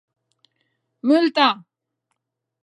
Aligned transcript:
Multa! 1.11 1.47